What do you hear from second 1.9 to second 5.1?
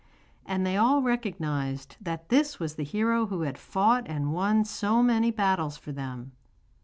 that this was the hero who had fought and won so